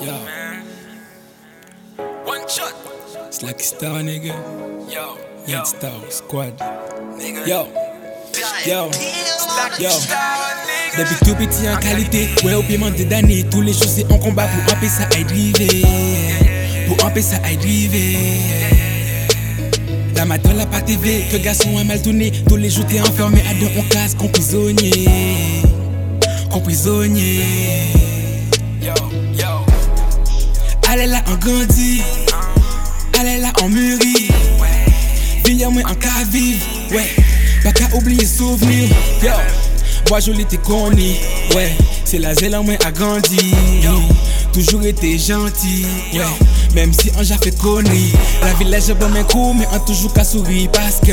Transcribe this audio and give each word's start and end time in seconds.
Yo. 0.00 0.14
One 2.24 2.48
shot. 2.48 2.74
It's 3.28 3.42
like 3.42 3.60
star, 3.60 4.02
nigga. 4.02 4.34
Yo. 4.90 5.18
Yo. 5.46 5.58
Red 5.58 5.66
star 5.66 6.10
squad. 6.10 6.58
Nigga. 7.18 7.46
Yo. 7.46 7.68
Yo. 8.66 8.90
Yo. 9.78 9.90
Depuis 10.96 11.16
tout 11.24 11.34
petit 11.34 11.68
en 11.68 11.76
qualité, 11.78 12.28
ouais 12.44 12.54
au 12.54 12.62
paiement 12.62 12.90
des 12.90 13.04
damnés 13.04 13.44
Tous 13.50 13.60
les 13.60 13.72
jours 13.72 13.88
c'est 13.88 14.10
en 14.12 14.18
combat 14.18 14.46
pour 14.46 14.74
empêcher 14.74 14.92
ça 14.92 15.08
à 15.12 15.18
être 15.18 16.86
Pour 16.86 17.04
empêcher 17.04 17.26
ça 17.26 17.36
à 17.42 17.52
être 17.52 17.64
la 20.14 20.24
madame 20.24 20.56
la 20.56 20.66
pas 20.66 20.80
TV, 20.80 21.24
que 21.30 21.36
garçon 21.36 21.78
est 21.78 21.84
mal 21.84 22.00
tourné. 22.00 22.32
Tous 22.48 22.56
les 22.56 22.70
jours 22.70 22.86
t'es 22.86 23.00
enfermé 23.00 23.42
à 23.50 23.54
deux, 23.54 23.68
on 23.76 23.82
casse, 23.82 24.14
qu'on 24.14 24.28
prisonnier. 24.28 25.08
Qu'on 26.50 26.60
prisonnier. 26.60 27.42
Allez 31.04 31.12
là, 31.12 31.22
on 31.28 31.34
grandit. 31.34 32.00
Allez 33.20 33.36
là, 33.36 33.52
on 33.62 33.68
mûrit. 33.68 34.30
Viens 35.44 35.68
moi 35.68 35.82
en 35.84 35.94
cas 35.94 36.08
vivre. 36.30 36.64
Ouais, 36.90 37.10
pas 37.62 37.72
qu'à 37.72 37.94
oublier 37.94 38.24
souvenir. 38.24 38.88
Yo, 39.22 39.30
bois 40.06 40.20
joli 40.20 40.46
t'es 40.46 40.56
connu. 40.56 41.12
Ouais, 41.54 41.76
c'est 42.06 42.16
la 42.16 42.34
zèle 42.34 42.56
en 42.56 42.64
moi 42.64 42.76
a 42.86 42.90
grandi. 42.90 43.54
Toujours 44.54 44.82
été 44.86 45.18
gentil. 45.18 45.84
Ouais, 46.14 46.22
même 46.74 46.92
si 46.92 47.10
on 47.18 47.22
j'a 47.22 47.38
fait 47.38 47.56
connerie. 47.56 48.12
La 48.42 48.52
village 48.54 48.90
a 48.90 48.94
bon 48.94 49.08
mes 49.08 49.22
coups, 49.22 49.56
mais 49.58 49.68
on 49.72 49.78
toujours 49.80 50.12
qu'à 50.12 50.24
sourire. 50.24 50.70
Parce 50.72 51.00
que 51.00 51.12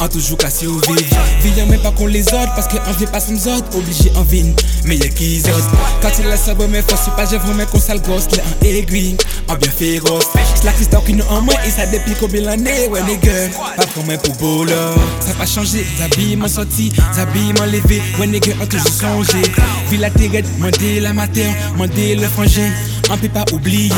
on 0.00 0.08
toujours 0.08 0.38
qu'à 0.38 0.50
survivre. 0.50 1.16
Viens 1.42 1.66
même 1.66 1.80
pas 1.80 1.90
qu'on 1.90 2.06
les 2.06 2.22
autres. 2.22 2.54
Parce 2.54 2.68
qu'on 2.68 2.92
vient 2.92 3.08
pas 3.08 3.20
sans 3.20 3.46
autres. 3.48 3.76
Obligé 3.76 4.12
en 4.16 4.22
vine. 4.22 4.54
Mais 4.84 4.96
y'a 4.96 5.08
qui 5.08 5.42
autres. 5.46 5.70
Quand 6.00 6.10
il 6.18 6.30
a 6.30 6.36
ça, 6.36 6.54
bon, 6.54 6.68
mais 6.68 6.82
force 6.82 7.08
pas, 7.16 7.26
j'ai 7.30 7.38
vraiment 7.38 7.66
qu'on 7.66 7.80
sale 7.80 8.00
gosse. 8.02 8.30
Là, 8.36 8.42
en 8.44 8.64
aigri, 8.64 9.16
en 9.48 9.56
bien 9.56 9.70
féroce. 9.70 10.26
La 10.64 10.72
cristal 10.72 11.00
qui 11.04 11.14
nous 11.14 11.24
en 11.28 11.40
moins. 11.42 11.54
Et 11.66 11.70
ça 11.70 11.86
depuis 11.86 12.14
combien 12.18 12.42
d'années, 12.42 12.88
ouais, 12.88 13.02
nigga. 13.02 13.48
Pas 13.76 13.86
pour 13.86 14.04
moi 14.04 14.16
pour 14.18 14.34
bolo. 14.36 14.72
Ça 15.20 15.34
pas 15.36 15.46
changé. 15.46 15.84
Zabille 15.98 16.36
m'en 16.36 16.48
sorti, 16.48 16.92
zabille 17.14 17.52
m'en 17.58 17.66
levé. 17.66 18.00
Ouais, 18.18 18.26
nigga, 18.26 18.52
on 18.60 18.66
toujours 18.66 18.88
songé. 18.88 19.42
Villa 19.90 20.10
Terret, 20.10 20.44
mandé 20.58 21.00
la 21.00 21.12
mater, 21.12 21.46
mandé 21.76 22.14
le 22.14 22.28
frangin. 22.28 22.70
On 23.12 23.16
peut 23.16 23.28
pas 23.28 23.44
oublier. 23.52 23.90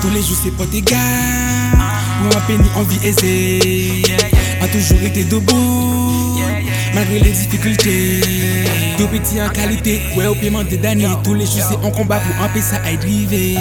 Tous 0.00 0.10
les 0.10 0.22
jours, 0.22 0.38
c'est 0.42 0.52
pour 0.52 0.68
tes 0.70 0.82
gars. 0.82 0.96
Pour 2.22 2.36
un 2.36 2.40
penny, 2.42 2.68
on 2.76 2.82
vit 2.82 3.06
aisé. 3.06 4.02
On 4.60 4.66
toujours 4.68 5.02
été 5.04 5.24
debout. 5.24 6.38
Malgré 6.94 7.18
les 7.18 7.30
difficultés. 7.30 8.20
Tout 8.96 9.08
petit 9.08 9.42
en 9.42 9.48
qualité, 9.48 10.00
ouais, 10.16 10.26
au 10.26 10.34
paiement 10.36 10.62
des 10.62 10.76
damnés. 10.76 11.08
Tous 11.24 11.34
les 11.34 11.46
jours, 11.46 11.64
c'est 11.68 11.86
en 11.86 11.90
combat 11.90 12.20
pour 12.20 12.44
empêcher 12.44 12.66
ça 12.66 12.76
à 12.84 12.94
driver. 12.94 13.58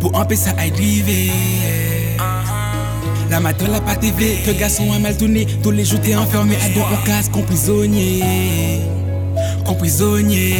Pour 0.00 0.14
empêcher 0.16 0.42
ça 0.42 0.54
à 0.58 0.68
driver. 0.68 1.32
La 3.30 3.40
matin, 3.40 3.66
la 3.70 3.80
pas 3.80 3.96
TV, 3.96 4.36
que 4.44 4.50
garçon 4.50 4.92
a 4.92 4.98
mal 4.98 5.16
tourné. 5.16 5.46
Tous 5.62 5.70
les 5.70 5.84
jours, 5.84 6.00
t'es 6.02 6.14
enfermé 6.14 6.56
à 6.56 6.68
deux, 6.68 6.80
on 6.80 7.06
casse, 7.06 7.30
qu'on 7.30 7.42
prisonnier. 7.42 8.22
Qu'on 9.64 9.74
prisonnier. 9.74 10.56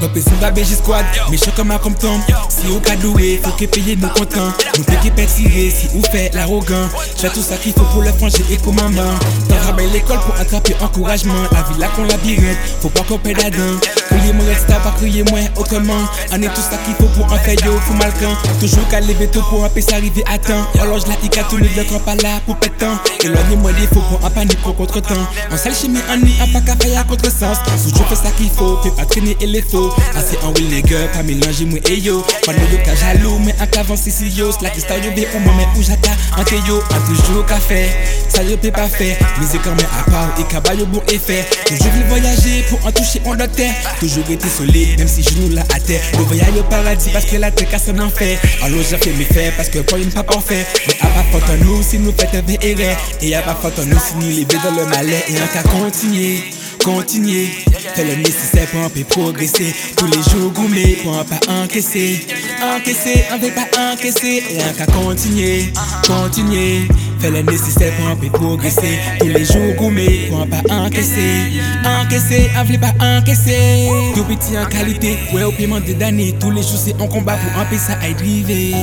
Quand 0.00 0.08
c'est 0.14 0.30
une 0.30 0.36
babé 0.36 0.64
squad, 0.64 1.04
méchant 1.30 1.50
comme 1.56 1.70
un 1.70 1.78
comme 1.78 1.94
Tom. 1.94 2.20
Si 2.48 2.68
au 2.70 2.78
cas 2.78 2.96
doué, 2.96 3.40
faut 3.42 3.50
que 3.52 3.64
payer 3.64 3.96
nous 3.96 4.08
content. 4.08 4.52
Nous 4.76 4.84
peut 4.84 4.92
qui 5.02 5.10
tirer, 5.10 5.70
si 5.70 5.88
ou 5.94 6.02
fait 6.02 6.30
l'arrogant. 6.34 6.88
J'ai 7.20 7.28
tout 7.30 7.42
ça 7.42 7.56
qu'il 7.56 7.72
faut 7.72 7.84
pour 7.92 8.02
le 8.02 8.12
franger 8.12 8.44
et 8.50 8.56
comme 8.56 8.76
maman. 8.76 9.18
Travailles 9.48 9.90
l'école 9.90 10.20
pour 10.20 10.34
attraper 10.38 10.76
encouragement. 10.80 11.42
La 11.52 11.62
vie 11.62 11.80
là 11.80 11.88
qu'on 11.88 12.04
labyrinthe, 12.04 12.58
faut 12.80 12.90
pas 12.90 13.02
qu'on 13.02 13.18
dedans. 13.18 13.97
Crier 14.08 14.32
mon 14.32 14.44
reste 14.44 14.66
pas 14.66 14.94
crier 14.96 15.22
moins 15.24 15.44
autrement. 15.56 16.08
On 16.32 16.42
est 16.42 16.48
tout 16.48 16.60
ça 16.60 16.76
qu'il 16.84 16.94
faut 16.94 17.12
pour 17.14 17.32
un 17.32 17.38
fait 17.38 17.60
yo, 17.64 17.78
faut 17.86 17.94
mal 17.94 18.12
quand. 18.20 18.36
Toujours 18.60 18.86
qu'à 18.88 19.00
lever 19.00 19.28
tôt 19.28 19.42
pour 19.48 19.64
un 19.64 19.68
peu 19.68 19.80
s'arriver 19.80 20.24
à 20.32 20.38
temps. 20.38 20.66
Je 20.74 20.80
la 20.80 21.14
hic 21.22 21.38
à 21.38 21.44
tout 21.44 21.56
le 21.56 21.66
temps 21.66 21.98
pas 22.00 22.14
là 22.16 22.40
pour 22.46 22.56
pétant. 22.56 22.98
Éloignez-moi 23.22 23.72
des 23.72 23.86
faux 23.86 24.02
pour 24.08 24.24
un 24.24 24.30
panique 24.30 24.60
pour 24.62 24.76
contre-temps. 24.76 25.14
En 25.50 25.56
salle 25.56 25.74
chimie, 25.74 26.00
en 26.10 26.16
nuit, 26.16 26.34
un 26.42 26.52
pas 26.52 26.60
qu'à 26.60 26.76
faire 26.76 27.00
à 27.00 27.04
contre-sens. 27.04 27.58
Toujours 27.82 28.06
fait 28.08 28.14
ça 28.16 28.30
qu'il 28.36 28.50
faut, 28.50 28.78
fais 28.82 28.90
pas 28.90 29.04
traîner 29.04 29.36
et 29.40 29.46
les 29.46 29.62
faux. 29.62 29.92
Assez 30.16 30.38
en 30.42 30.52
will 30.52 30.68
les 30.70 30.82
pas 30.82 31.22
mélanger 31.22 31.64
moi 31.66 31.78
et 31.88 31.98
yo. 31.98 32.24
Pas 32.44 32.52
de 32.52 32.58
yo 32.58 32.78
qu'à 32.84 32.94
jaloux, 32.94 33.38
mais 33.44 33.54
un 33.60 33.66
qu'avant 33.66 33.96
si 33.96 34.10
yo. 34.30 34.50
Est 34.50 34.80
star 34.80 34.98
yo 34.98 35.10
bé 35.14 35.28
au 35.34 35.38
moment 35.40 35.66
où 35.76 35.82
j'attends. 35.82 36.16
En 36.36 36.42
yo, 36.66 36.78
en 36.78 37.06
toujours 37.06 37.46
café. 37.46 37.90
Ça 38.28 38.42
yo 38.42 38.56
peut 38.56 38.70
pas 38.70 38.88
faire. 38.88 39.16
Musique 39.38 39.62
quand 39.62 39.74
même 39.74 39.86
à 39.98 40.10
part 40.10 40.28
et 40.38 40.44
cabayo 40.44 40.86
bon 40.86 41.02
effet. 41.08 41.44
Toujours 41.66 41.90
voyager 42.08 42.64
pour 42.68 42.78
en 42.86 42.92
toucher 42.92 43.20
en 43.24 43.34
d'autres 43.34 43.52
terre. 43.52 43.74
Toujours 44.00 44.30
été 44.30 44.48
solide, 44.48 44.98
même 44.98 45.08
si 45.08 45.22
genou 45.22 45.48
là 45.50 45.62
à 45.74 45.80
terre. 45.80 46.02
Le 46.18 46.24
voyage 46.24 46.56
au 46.58 46.62
paradis 46.62 47.10
parce 47.12 47.24
que 47.24 47.36
la 47.36 47.50
terre 47.50 47.68
casse 47.68 47.88
en 47.88 47.98
enfer. 47.98 48.38
Alors 48.62 48.80
j'ai 48.88 48.96
fait 48.96 49.12
mes 49.12 49.24
faits 49.24 49.54
parce 49.56 49.68
que 49.68 49.80
pour 49.80 49.98
une 49.98 50.10
pas 50.10 50.22
parfait. 50.22 50.66
Mais 50.86 50.94
à 51.00 51.06
pas 51.06 51.24
faute 51.32 51.50
en 51.50 51.64
nous 51.64 51.82
si 51.82 51.98
nous 51.98 52.12
faites 52.12 52.34
un 52.34 52.46
erreur. 52.62 52.96
Et 53.20 53.34
à 53.34 53.42
pas 53.42 53.54
faute 53.54 53.78
en 53.78 53.84
nous 53.86 53.98
si 53.98 54.14
nous 54.16 54.28
les 54.28 54.44
dans 54.44 54.74
le 54.76 54.86
malais. 54.86 55.24
Et 55.28 55.36
un 55.36 55.46
qu'à 55.48 55.62
continuer 55.62 56.52
continuer. 56.88 57.48
Fais 57.94 58.04
le 58.04 58.16
nécessaire 58.16 58.66
pour 58.68 58.80
un 58.80 58.88
peu 58.88 59.04
progresser. 59.04 59.74
Tous 59.96 60.06
les 60.06 60.22
jours 60.30 60.52
gourmet 60.52 60.96
pour 61.02 61.18
un 61.18 61.24
pas 61.24 61.40
encaisser. 61.48 62.26
Encaisser, 62.62 63.24
on 63.32 63.38
veut 63.38 63.52
pas 63.52 63.92
encaisser. 63.92 64.42
Et 64.50 64.62
un 64.62 64.72
cas 64.72 64.86
continuer, 64.86 65.72
continuer. 66.06 66.88
Fais 67.20 67.30
le 67.30 67.42
nécessaire 67.42 67.92
pour 67.96 68.08
un 68.08 68.16
peu 68.16 68.28
progresser. 68.28 68.98
Tous 69.18 69.26
les 69.26 69.44
jours 69.44 69.74
gourmet 69.76 70.28
pour 70.28 70.40
un 70.42 70.46
pas 70.46 70.62
encaisser. 70.70 71.60
Encaisser, 71.84 72.50
veut 72.66 72.78
pas 72.78 72.94
encaisser. 73.18 73.88
Tout 74.14 74.24
petit 74.24 74.56
en 74.58 74.66
qualité, 74.66 75.18
ouais, 75.32 75.42
au 75.42 75.52
paiement 75.52 75.80
des 75.80 75.94
damnés. 75.94 76.34
Tous 76.38 76.50
les 76.50 76.62
jours 76.62 76.78
c'est 76.78 77.00
en 77.00 77.08
combat 77.08 77.36
pour 77.36 77.60
empêcher 77.60 77.82
ça 77.82 77.98
à 78.00 78.12
driver. 78.12 78.74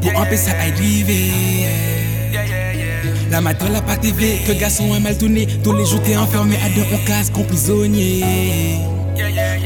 Pour 0.00 0.20
empêcher 0.20 0.36
ça 0.36 0.52
à 0.52 0.70
driver. 0.70 1.32
La 3.30 3.40
matin, 3.40 3.68
la 3.68 3.82
pas 3.82 3.96
TV, 3.96 4.38
que 4.46 4.52
garçon 4.52 4.92
a 4.92 5.00
mal 5.00 5.18
tourné. 5.18 5.48
Tous 5.64 5.72
les 5.72 5.84
jours, 5.84 6.00
t'es 6.02 6.16
enfermé 6.16 6.56
à 6.64 6.68
deux, 6.68 6.84
on 6.92 7.04
casse, 7.04 7.30
qu'on 7.30 7.42
prisonnier. 7.42 8.22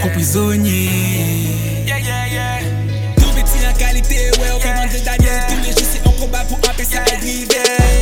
Qu'on 0.00 0.08
prisonnier. 0.08 0.88
De 6.78 6.84
Daniel. 6.84 7.48
Tous 7.48 7.97